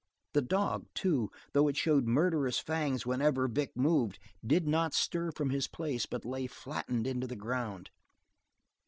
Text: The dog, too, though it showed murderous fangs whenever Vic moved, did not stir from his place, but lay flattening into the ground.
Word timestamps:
The 0.33 0.41
dog, 0.41 0.87
too, 0.95 1.29
though 1.53 1.67
it 1.67 1.77
showed 1.77 2.07
murderous 2.07 2.57
fangs 2.57 3.05
whenever 3.05 3.47
Vic 3.47 3.77
moved, 3.77 4.17
did 4.43 4.67
not 4.67 4.95
stir 4.95 5.29
from 5.31 5.51
his 5.51 5.67
place, 5.67 6.07
but 6.07 6.25
lay 6.25 6.47
flattening 6.47 7.05
into 7.05 7.27
the 7.27 7.35
ground. 7.35 7.91